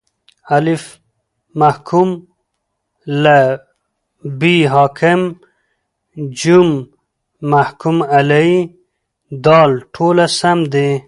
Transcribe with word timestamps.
الف: 0.57 0.83
محکوم 1.61 2.09
له 3.23 3.37
ب: 4.39 4.41
حاکم 4.73 5.21
ج: 6.41 6.43
محکوم 7.53 7.97
علیه 8.17 8.55
د: 9.45 9.47
ټوله 9.93 10.25
سم 10.39 10.57
دي 10.73 10.91